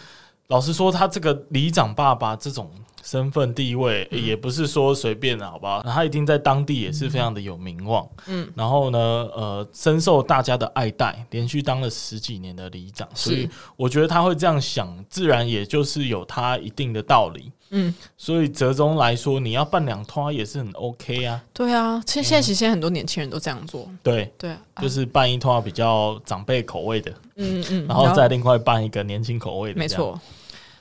[0.47, 2.69] 老实说，他这个里长爸爸这种
[3.03, 5.81] 身份地位，也不是说随便的，好不好？
[5.81, 8.07] 他一定在当地也是非常的有名望。
[8.27, 17.51] 嗯，然后呢，呃，深受大家的爱戴，连续当了十几年的里长，所以我觉得他会这样想，自然也就是有他一定的道理。
[17.77, 21.43] 嗯，所以折中来说，你要办两拖也是很 OK 啊。
[21.53, 23.89] 对啊，现现在其实很多年轻人都这样做。
[24.01, 27.11] 对对，就是办一拖比较长辈口味的。
[27.35, 29.77] 嗯嗯， 然后再另外办一个年轻口味的。
[29.79, 30.19] 没错。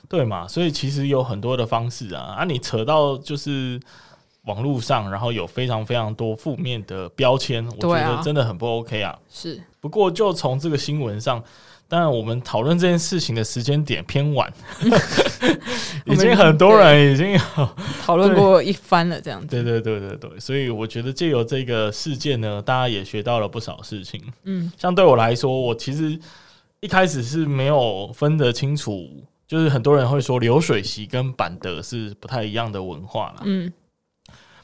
[0.07, 3.77] 对嘛，所以其实有很多的方式啊，啊，你扯到就是
[4.43, 9.17] 网络上，然后有非常非常多负面的标签，我觉得真的很不 OK 啊。
[9.29, 11.43] 是，不过就从这个新闻上，
[11.95, 14.51] 当然我们讨论这件事情的时间点偏晚，
[16.03, 17.39] 已经很多人已经有
[18.01, 19.47] 讨论过一番了，这样子。
[19.47, 24.21] 对对对对对，所以我觉得借由这个事件呢，大家也学到了不少事情。
[24.43, 26.19] 嗯，像对我来说，我其实
[26.81, 29.09] 一开始是没有分得清楚。
[29.47, 33.43] 就是很多人会说流水席跟板德是不太一样的文化啦。
[33.45, 33.71] 嗯，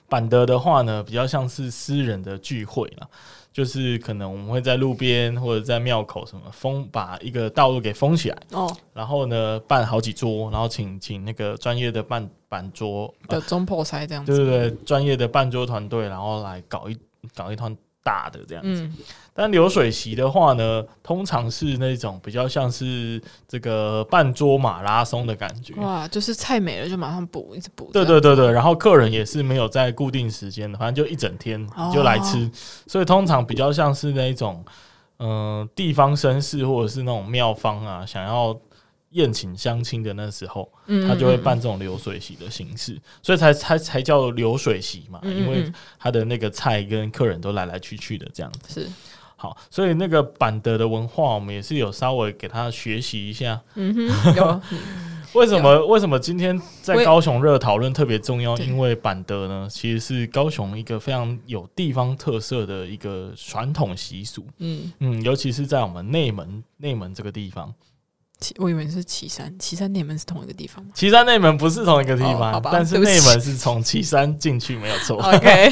[0.10, 3.08] 板德的话呢，比较像是私人的聚会啦，
[3.52, 16.98] 就是可能我们会在路边或者在庙口什么封，把一个道路给封起来哦，然后呢办好几桌，然后请请那个专业的办办桌的中破塞这样子，对对对，专业的办桌团队，然后来搞一
[17.36, 17.76] 搞一团。
[18.04, 18.98] 大的这样子，嗯、
[19.34, 25.74] 但流水席的话呢，通常是那种比较像是这个半桌马拉松的感觉。
[25.76, 27.90] 哇，就是菜没了就马上补，一直补。
[27.94, 32.52] 对对对对，然后客人也是没有在固定时间的，反正就一整天就来吃，哦、
[32.88, 34.64] 所以通常比较像是那种
[35.20, 38.60] 嗯、呃、地方绅士或者是那种庙方啊，想要。
[39.12, 40.72] 宴请相亲的那时候，
[41.08, 48.82] 他就会办这种流水席的形式，所以才才才叫流水席嘛，因为他的那个菜跟客人都来来去去的这样子。
[48.82, 48.90] 是
[49.36, 53.60] 好，所以那个板德的文化，我们也是有稍微给他学习一下。
[53.76, 54.62] 嗯哼， 有。
[55.34, 58.56] 为什么为什么今天在高雄热讨论特别重要？
[58.58, 64.46] 因为板德呢，其实是高雄一个非常有地方特色的一个传统习俗。
[64.58, 67.74] 嗯嗯，尤其是在我们内门内门这个地方。
[68.58, 70.92] 我以为是岐山，岐山内门是同一个地方吗？
[70.96, 75.18] 旗山内门不是同一个地方，哦、但是内门是从岐山进去，没有错。
[75.22, 75.72] OK，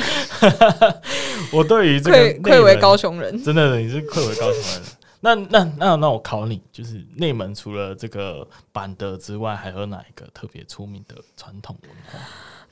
[1.51, 4.81] 我对于这个愧为高雄人，真的，你是愧为高雄人。
[5.21, 12.19] 那那那那我考你，就是内门除了这个板德之外，还有哪一个特别出名的传统文化？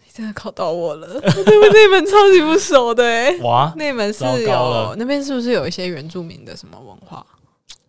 [0.06, 3.36] 你真的考到我了，我对内门超级不熟的哎。
[3.40, 7.26] 哇，内门是有那边是不是有一些原住民的什么文化？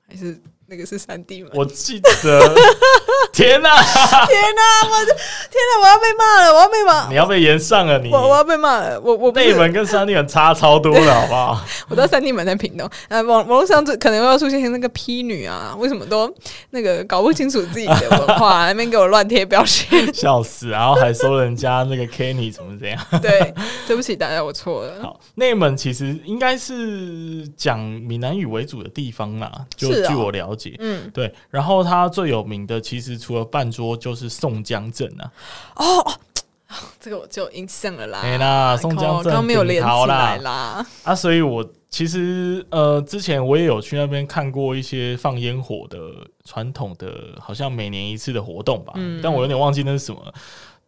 [0.08, 0.40] 还是？
[0.70, 2.08] 那个是三 D 门，我记得。
[3.32, 3.70] 天哪！
[3.76, 4.62] 天哪！
[4.84, 5.80] 我天哪！
[5.80, 6.52] 我要被骂了！
[6.52, 7.08] 我要被骂！
[7.08, 7.98] 你要被延上了！
[7.98, 9.00] 你我我要被骂了！
[9.00, 11.64] 我我内门跟三 D 门差超多了， 好不好？
[11.88, 16.32] 我到三 D 门在屏东，呃，网网络上就可能要出现那个 P 女啊，为什么都
[16.70, 20.68] 那个搞不清楚自己的文化，那边给我乱贴标签， 笑死！
[20.68, 22.98] 然后还说人家那个 Kenny 怎么怎样？
[23.22, 23.54] 对，
[23.86, 25.02] 对不起大家，我错了。
[25.02, 31.34] 好，内门其实应该是讲闽南语为主的地方啦，就据我了解，嗯，对。
[31.50, 33.18] 然后他最有名的其实。
[33.18, 35.32] 除了半桌，就是宋江镇啊！
[35.74, 36.12] 哦哦，
[37.00, 38.20] 这个我就有印象了啦。
[38.20, 40.86] 哎啦，宋江镇刚没有连起来啦。
[41.02, 45.98] 啊，所以我其实呃，之前我也有去那边看过一些放烟火的
[46.44, 48.92] 传统的，好像每年一次的活动吧。
[48.96, 50.22] 嗯，但我有点忘记那是什么。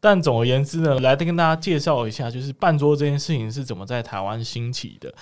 [0.02, 5.12] 但总而言之呢，来跟大家介绍一下，就是半桌这件事情是怎么在台湾兴起的。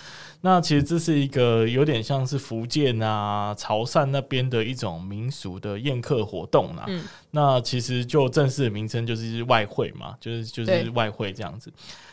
[0.40, 6.84] 那其实这是一个有点像是福建啊、潮汕那边的一种民俗的宴客活动啦。
[6.86, 11.72] 嗯，那其实就正式的名称就是外汇嘛，就是就是外汇这样子。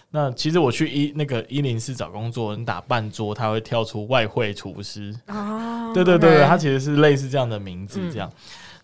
[0.10, 5.94] 那其实我去一那个一零四找工作，你打半桌，他会跳出外汇厨师啊。
[5.94, 8.32] 对对对，他其实是类似这样的名字这样。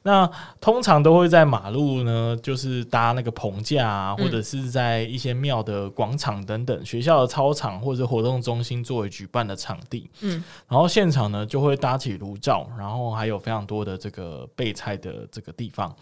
[0.04, 0.28] 那
[0.60, 10.10] 通常都会在马路呢，就是搭那个棚架啊，或者是在一些庙的广场等等，学校的操场或者活动中心作为举办的场地。
[10.22, 15.96] 嗯，然后现场呢就会搭起炉灶，然后还有非常多的这个备菜的这个地方，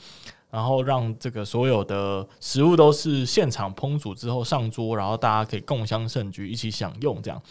[0.49, 7.41] 然后让这个所有的食物都是现场烹煮之后上桌，然后大家可以共襄盛举，一起享用这样。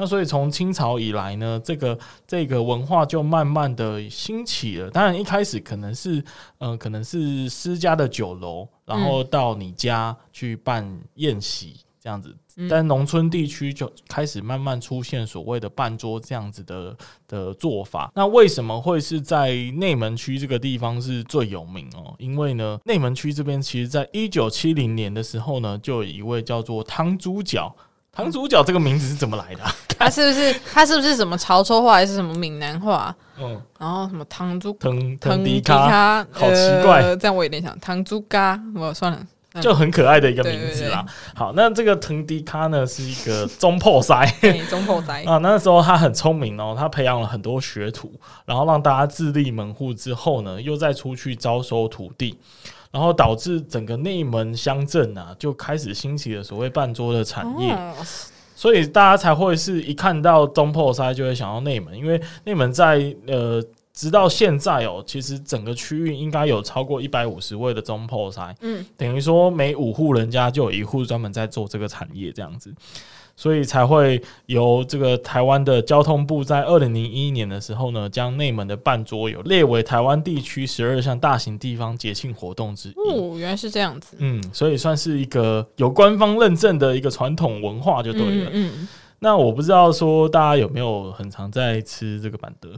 [0.00, 4.88] 那所以从清朝以来呢，这个这个文化就慢慢的兴起了。
[4.90, 6.22] 当然一开始可能是，
[6.58, 12.32] 呃，可能是私家的酒楼，然后到你家去办宴席这样子。
[12.60, 18.12] 嗯、但农村地区就开始慢慢出现所谓的办桌这样子的的做法。
[18.14, 22.14] 那为什么会是在内门区这个地方是最有名哦？
[22.18, 27.74] 因为呢，内门区这边其实在一九七零年的时候呢，就有一位叫做汤猪脚。
[28.18, 29.60] 汤猪脚这个名字是怎么来的？
[29.96, 33.14] 他是不是他是不是什么潮州话还是什么闽南话？
[33.40, 39.20] 嗯，然后什么汤猪藤藤迪卡，好奇怪，这样我有点想汤猪嘎，我算了，
[39.62, 41.06] 就很可爱的一个名字啦。
[41.32, 44.26] 好，那这个藤迪卡呢是一个中破塞，
[44.68, 45.38] 中破塞 啊。
[45.38, 48.12] 那时候他很聪明哦，他培养了很多学徒，
[48.44, 52.36] 然后让大家自立门户之后呢，又再出去招收徒弟。
[52.90, 57.94] 然后导致整个内门乡镇啊，就开始兴起了所谓半桌的产业，哦、
[58.54, 72.72] 所以大家才会是一看到中破塞就会想到内门，因为内门在呃，直到现在哦，其实整个区域应该有超过一百五十位的中破塞，嗯，等于说每五户人家就有一户专门在做这个产业这样子。
[73.38, 82.94] 所以才会由这个台湾的交通部在二零零一年的时候呢，将内门的办桌游列为台湾地区十二项大型地方节庆活动之一。
[82.94, 84.16] 哦，原来是这样子。
[84.18, 88.50] 嗯，所以算是一个有官方认证的一个传统文化就对了。
[88.52, 88.88] 嗯，嗯，
[89.20, 92.70] 那我不知道说大家有没有很常在吃这个板德？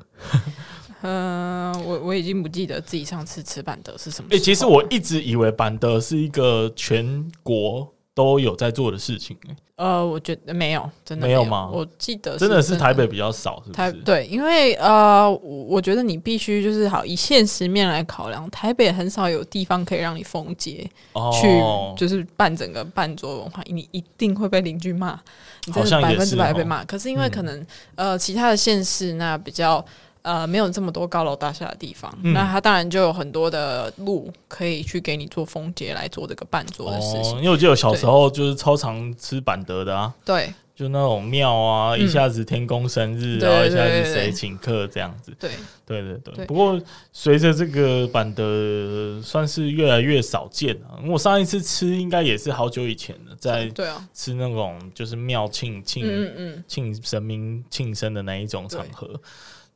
[1.00, 4.28] 嗯、 呃，我我已经不记得自己上次吃板德是什么。
[4.30, 9.36] 哎、欸，其实我一直以为板德是一个全国都有在做的事情。
[9.76, 11.70] 呃，我觉得没有，真的没有，吗？
[11.72, 13.72] 我记得真的是台北比较少，是不是？
[13.72, 25.18] 台对，因为呃，我觉得你必须就是好以现实面来考量，台北很少有地方可以让你封街，哦、去就是办整个办桌文化，你一定会被邻居骂，
[25.66, 26.84] 你真的百分之百被骂。
[26.84, 27.58] 可是因为可能、
[27.94, 29.82] 嗯、呃，其他的县市那比较。
[30.22, 37.36] 呃，没有这么多高楼大厦的地方，嗯、那它当然就有很多的路可以去给你做封街来做这个办桌的事情。
[37.36, 45.50] 哦、因为我记得我小时候就是超常吃板德的啊，对，就那种庙啊，一下子天公生日，嗯、然后一下子谁请客这样子，对，
[45.86, 46.34] 对对对。
[46.34, 46.78] 对不过
[47.12, 59.08] 随着这个板德算是越来越少见了，我上一次吃应该也是好久以前了，在对啊，吃那种就是庙庆庆嗯嗯庆神明庆生的那一种场合。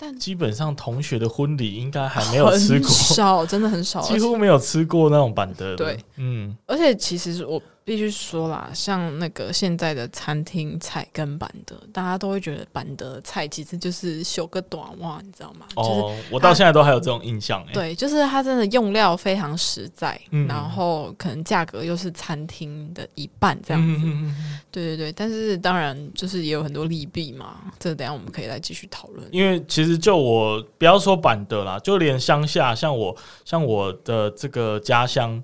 [0.04, 5.76] 但基本上同学的婚礼应该还没有吃过，少真的很少， 几乎没有吃过那种板德的。
[5.76, 7.60] 对，嗯，而且其实我。
[7.84, 15.66] 必须说啦，像那个现在的餐厅菜跟板德，大家都会觉得板德菜其实就是修个短袜，你知道吗？
[15.76, 17.62] 哦，就是我到现在都还有这种印象。
[17.74, 24.00] 对，就是它真的用料非常实在，嗯、然后可能价格又是餐厅的一半这样子。
[24.02, 24.34] 嗯、
[24.70, 29.28] 对对对，但是当然就是也有很多利弊嘛，这个等一下我们可以来继续讨论。
[29.30, 35.42] 因为其实就我不要说板德啦，就连乡下，像我像我的这个家乡。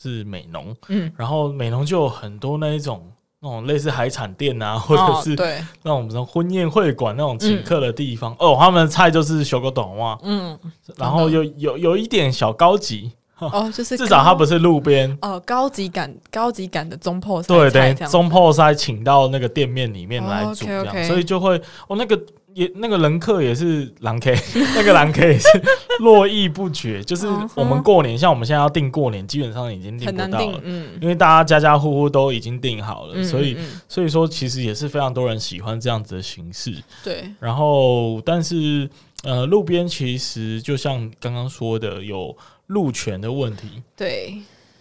[0.00, 3.02] 是美农，嗯，然后美农就有很多那一种
[3.40, 5.62] 那种类似海产店啊，或者是对。
[5.82, 10.58] 那种什么婚宴会馆那种请客的地方，哦，他们的菜就是小狗短袜，嗯，
[10.96, 13.12] 然后有有有一点小高级。
[13.38, 15.14] 哦，就是至少它不是路边。
[15.20, 22.18] 哦，高级感、高级感的中破塞，对对，中破塞请到那个店面里面来煮这样，所以就会哦，那个
[22.56, 24.34] 也那个人客也是狼 K，
[24.74, 25.46] 那个狼 K 也是
[26.00, 27.02] 络绎不绝。
[27.04, 37.24] 就是我们过年，像我们现在要订过年，基本上已经订不到了，嗯，因为大家家家户户都已经订好了，所以所以说其实也是非常多人喜欢这样子的形式，对。
[37.38, 38.88] 然后，但是
[39.22, 42.34] 呃，路边其实就像刚刚说的有。
[42.68, 44.38] 路权的问题，对，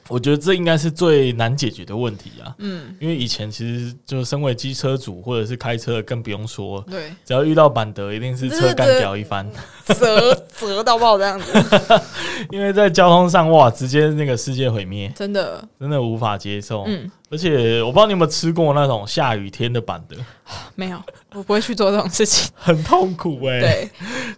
[0.08, 2.54] 我觉得这应该是最难解决的问题啊。
[2.60, 9.50] 嗯，因为以前其实就身为机车主或者是开车的更不用说，对，只要遇到板德，一定是车干掉一番，
[9.88, 12.02] 折折到爆这样子。
[12.52, 16.84] 因为在交通上哇，直接那个世界毁灭，真的真的无法接受。
[16.86, 20.16] 嗯，而且我不知道你有没有吃过那种下雨天的板德，
[20.76, 21.02] 没有，
[21.34, 23.62] 我不会去做这种事情， 很痛苦哎、欸。
[23.62, 23.90] 对，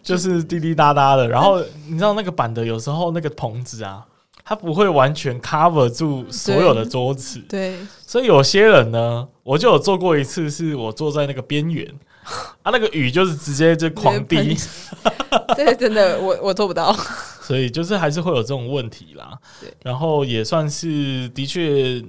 [0.02, 4.06] 就是滴滴答答的，然后你知道那个板德有时候那个棚子啊。
[4.50, 11.86] 它不会完全 cover 住所有的桌子，对，所以有些人呢，我就有做过一次，是我坐在那个边缘，
[12.64, 14.56] 啊，那个雨就是直接就狂滴，
[15.54, 16.96] 对， 真的，我我做不到，
[17.42, 19.38] 所以就是还是会有这种问题啦。
[19.60, 22.02] 对，然后也算是的确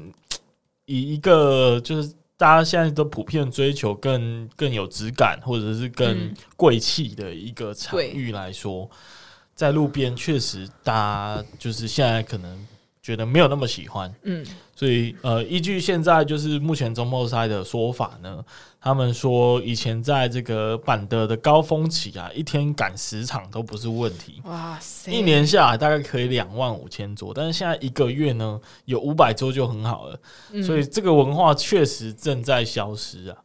[0.84, 8.88] 以一个就是大家现在都普遍追求更更有质感或者是更贵气的一个场域来说。
[9.58, 12.64] 在路边确实，大家就是现在可能
[13.02, 14.46] 觉得没有那么喜欢，嗯，
[14.76, 18.38] 所以呃，依据现在就是目前中破塞的说法呢，
[18.80, 30.20] 他们说以前在这个板德的高峰期啊，一天赶十场都不是问题，哇塞，一年下来大概可以两万五千桌，但是现在一个月呢有五百桌就很好了，
[30.52, 33.36] 嗯，所以这个文化确实正在消失啊，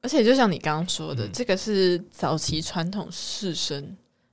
[0.00, 3.84] 而且就像你刚刚说的，嗯，这个是早期传统士绅。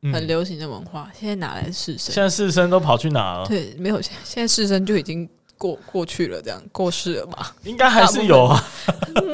[0.01, 2.11] 很流行的文化，现在哪来的士绅？
[2.11, 3.45] 现在士绅都跑去哪了？
[3.45, 5.27] 对，没有，现在士绅就已经
[5.57, 7.53] 过过去了，这样过世了吧？
[7.63, 8.63] 应该还是有啊。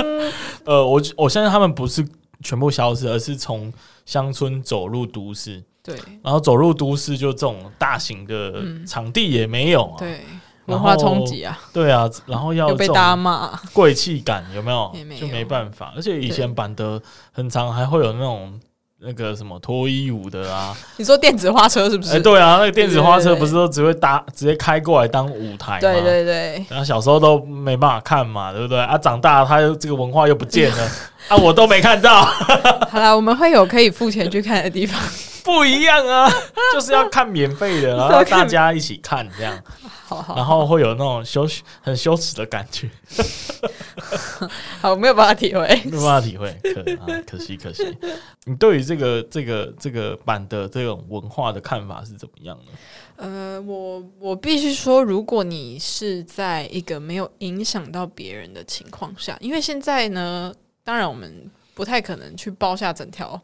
[0.66, 2.04] 呃，我我相信他们不是
[2.42, 3.72] 全部消失，而是从
[4.08, 5.64] 乡村走入都市。
[5.84, 9.96] 对，然后走入都市，就这种大型的场地也没有啊。
[10.00, 10.22] 对，
[10.66, 11.60] 文化冲击啊。
[11.72, 14.92] 对啊，然后要被大家骂，贵气感有没有？
[15.16, 15.94] 就没办法。
[15.96, 17.00] 而且以前板德
[17.32, 18.60] 很长还会有那种。
[19.02, 20.76] 那个什么脱衣舞的啊？
[20.98, 22.16] 你说电子花车是不是？
[22.16, 25.80] 哎，对啊，那个电子花车不是都只会搭直接开过来当舞台吗？
[25.82, 26.66] 对对对。
[26.70, 28.80] 然后小时候都没办法看嘛，对不对？
[28.80, 30.90] 啊，长大了他这个文化又不见了
[31.30, 32.24] 啊，我都没看到。
[32.24, 35.00] 好了，我们会有可以付钱去看的地方。
[35.46, 36.28] 不一样啊，
[36.74, 39.64] 就是要看免费的，然后 大家一起看这样，
[40.06, 42.90] 好好，然后会有那种羞耻、很羞耻的感觉。
[44.82, 47.96] 好，没有办法体会，没有办法体会，可啊，可惜可惜。
[48.46, 52.72] 你对于这个这个这个版的这种文化的看法是怎么样呢？
[53.18, 60.52] 呃，我我必须说，如果你是在一个没有影响到别人的情况下，因为现在呢，
[60.84, 63.40] 当然我们不太可能去包下整条。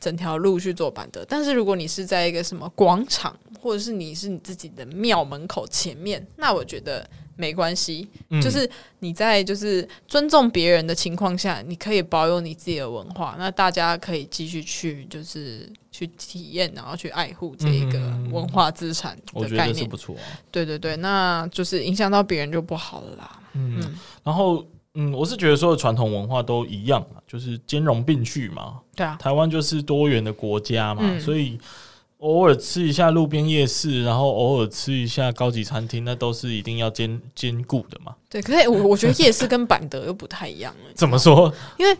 [0.00, 8.08] 整条路去做板德，但是如果你是在一个什么广场，或者是你是你自己的庙门口前面，那我觉得没关系。
[8.30, 8.68] 嗯、就是
[9.00, 17.98] 你在就是尊重别人的情况下，你可以保有你自己的文化，那大家可以继续去就是去体验，然后去爱护这一个
[18.32, 19.52] 文化资产的概念。
[19.52, 20.22] 我觉得是不错、啊。
[20.50, 23.40] 对对对，那就是影响到别人就不好了啦。
[23.52, 24.64] 嗯，嗯然后。
[24.94, 28.80] 嗯，我是觉得所有传统文化都一样，就是兼容并蓄嘛。
[28.96, 31.56] 对啊，台湾就是多元的国家嘛，嗯、所以
[32.18, 38.16] 偶尔吃一下路边夜市，然后偶尔吃一下高级餐厅，那都是一定要兼兼顾的嘛。
[38.28, 40.74] 对，可是我我觉得夜市跟板德又不太一样。
[40.94, 41.54] 怎么说？
[41.78, 41.96] 因为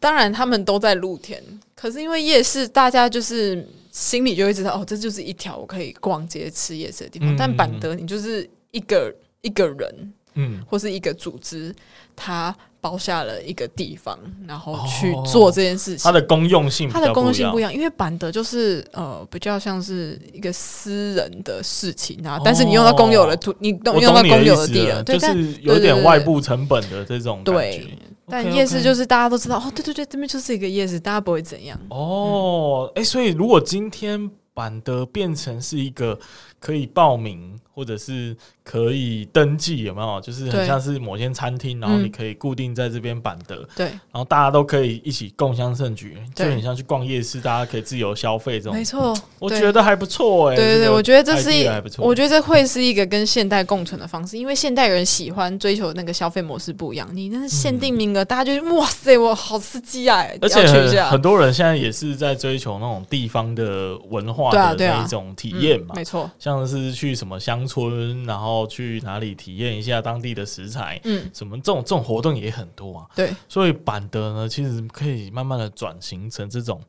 [0.00, 1.42] 当然他们都在露天，
[1.74, 7.34] 可是因为夜市，大家就是心里就会知道，哦，这就是一条我可以逛街吃夜市的地方。
[7.34, 10.14] 嗯、但板德，你就是一个一个人。
[10.40, 11.74] 嗯，或是一个组织，
[12.14, 14.16] 它包下了一个地方，
[14.46, 16.04] 然后去做这件事情。
[16.04, 22.40] 它的公用性，它的公用性不一样，因为板德就是呃比较像是一个私人的事情啊。
[22.44, 27.98] 但是你用到公有的土，你用用到公有的地了，就是有点外部成本的这种对。
[28.30, 31.76] 但夜市就是大家都知道哦，对对对，这边就是一个夜市，大家不会怎样。
[31.90, 36.16] 哦，哎，所以如果今天板德变成是一个
[36.60, 37.58] 可以报名。
[37.78, 38.36] 或者是
[38.70, 40.20] 可以登记，有没有？
[40.20, 48.74] 就是很像是某间餐厅，然后你可以固定在这边板的，对，然后大家都可以一起共襄盛举，就很像去逛夜市，大家可以自由消费这种。
[48.74, 50.56] 没错，我觉得还不错哎。
[50.56, 51.66] 对对对，我觉得这是一，
[51.96, 57.08] 我觉得这会是一个跟现代共存的方式，因为现代人喜欢追求那个消费模式不一样。
[57.14, 60.22] 你那是限定名额，大家就哇塞，我好刺激啊！
[60.42, 73.06] 而且很多人现在也是在追求那种地方的文化的那一种体验嘛，没错，像是去什么乡村，然后去哪里体验一下当地的食材，嗯，什么这种这种活动也很多啊。
[73.14, 76.80] 对，所以板德呢，其实可以慢慢的转型成这种，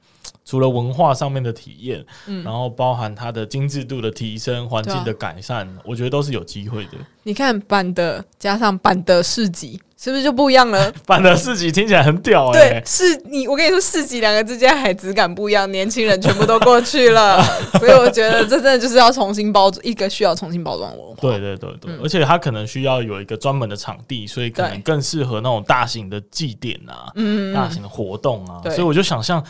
[0.45, 6.97] 除了文化上面的体验，嗯，然后包含它的精致度的提升、环境的改善，我觉得都是有机会的。
[7.23, 9.79] 你看板德加上板德市集。
[10.01, 10.89] 是不是就不一样了？
[11.05, 12.69] 板德市级听起来很屌哎、欸！
[12.69, 17.43] 对，是你我跟你说，市级两个之间还质感不一样，年轻人全部都过去了，
[17.79, 21.15] 所以我觉得这真的就是要重新包装一个需要重新包装文化。
[21.19, 29.43] 对对对对，嗯、而且它可能需要有一个专门的场地，所以可能更适合那种大型的祭典啊，嗯，大型的活动啊，所以我就想象。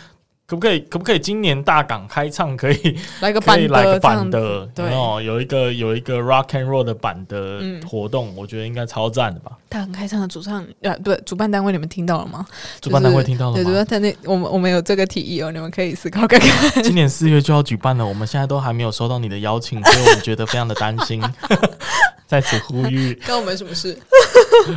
[0.50, 0.80] 可不可以？
[0.89, 1.20] 可不可以？
[1.20, 9.52] 今年大港开唱可以 来个板来个版的，对哦，有一个有一个 rock and roll 的版的活动，我觉得应该超赞的吧。
[9.70, 12.43] 大港开唱的主唱呃，对，主办单位你们听到了吗？
[12.82, 13.58] 主办单位听到了吗？
[13.58, 16.50] 对，主办单位我们我们有这个提议哦，你们可以思考看看。
[16.84, 21.22] 今年四月就要举办了，我们现在都还没有收到你的邀请，所以我们觉得非常的担心，
[22.26, 23.95] 在此呼吁，关我们什么事？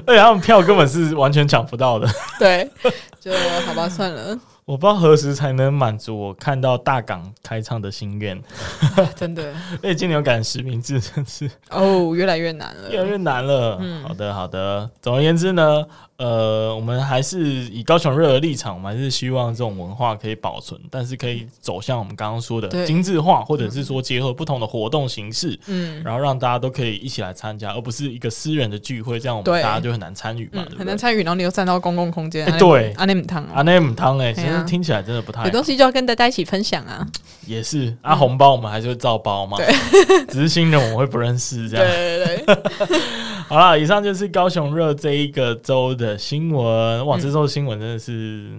[0.07, 2.07] 而且他们票根本是完全抢不到的。
[2.39, 2.71] 对，
[3.19, 3.33] 就
[3.67, 4.39] 好吧，算了。
[4.73, 8.43] 我不知道何时才能满足我看到大港开唱的心愿，
[9.15, 9.53] 真的。
[9.83, 11.51] 而且今年有赶实名制，真是。
[11.69, 13.77] 哦，越来越难了，越来越难了。
[13.83, 14.89] 嗯，好的，好的。
[15.03, 15.85] 总而言之呢。
[16.19, 34.33] 呃，我们还是以高雄热的立场，我们还是希望这种文化可以保存，但是可以走向我们刚刚说的精致化，或者是说结合不同的活动形式，嗯，然后让大家都可以一起来参加，而不是一个私人的聚会，这样我们大家就很难参与嘛，很难参与，然后你又站到公共空间，欸、对，阿内姆汤，阿内姆汤，哎，
[34.67, 37.07] 听起来真的不太好，有东西就要跟大家一起分享啊，
[37.47, 43.03] 也是，啊，红包我们还是会照包嘛，对，只是新人我们会不认识这样，对对对。
[43.49, 47.05] 好了，以上就是高雄热这一个周的新闻。
[47.05, 48.51] 哇，这周新闻真的是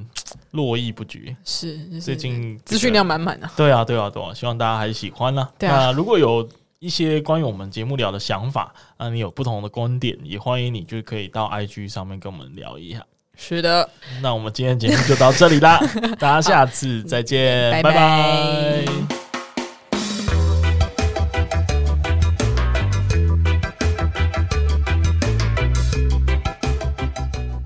[0.52, 3.50] 络绎不绝，是最近资讯量满满的。
[3.56, 5.48] 对啊，对啊，对啊，希望大家还是喜欢呢。
[5.58, 6.48] 对啊，如果有
[6.78, 13.04] 一些关于我们节目聊的想法，啊你有不同的观点，也欢迎你就可以到 IG 上面跟我们聊一下。
[13.36, 13.90] 是的，
[14.22, 15.80] 那我们今天节目就到这里啦，
[16.20, 18.86] 大家下次再见，拜拜。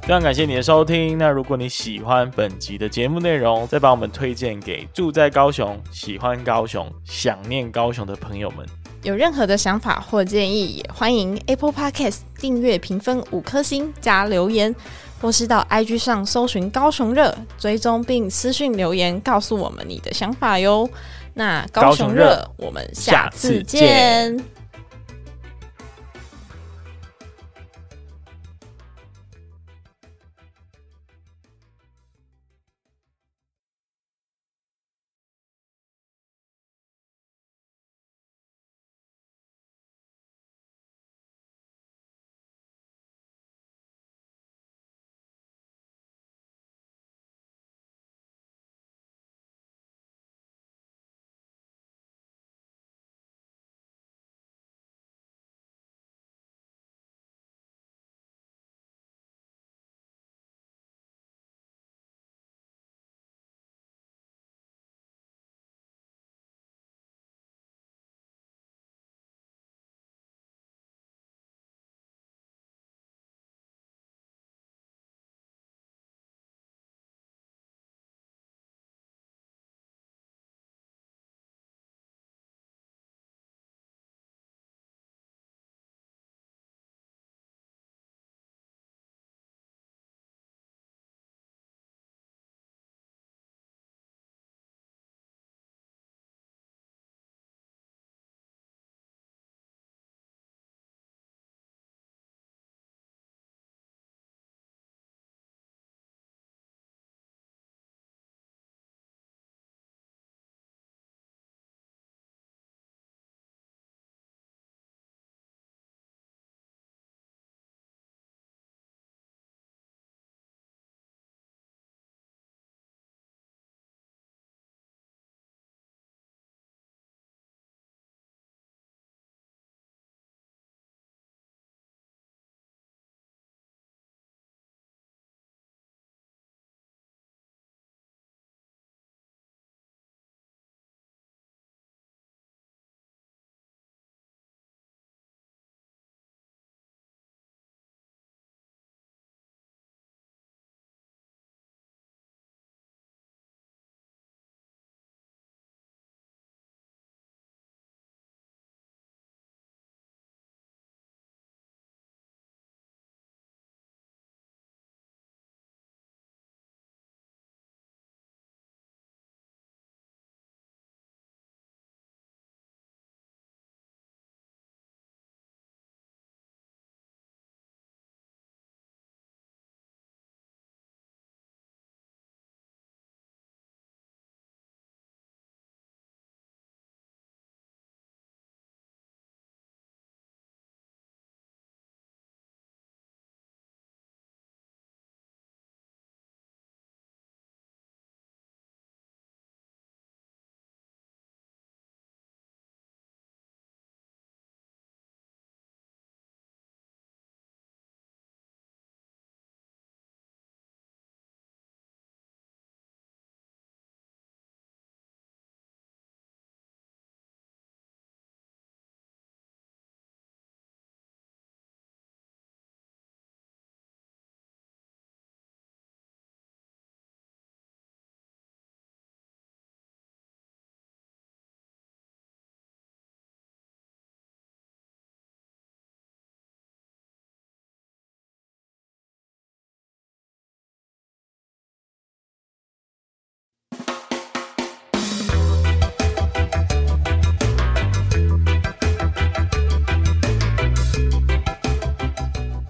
[0.01, 1.17] 非常感谢你的收听。
[1.17, 8.65] 那如果你喜欢本集的节目内容，再把我们推荐给住在高雄、喜欢高雄、想念高雄的朋友们。
[9.03, 14.73] 有任何的想法或建议，也欢迎 Apple Podcast 订阅、评分五颗星加留言，
[15.21, 20.89] 或是到 IG 上搜寻高雄热，追踪并私讯留言告诉我们你的想法哟。
[21.33, 24.56] 那高雄热，我们下次见。